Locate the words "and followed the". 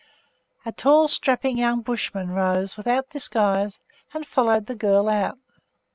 4.15-4.73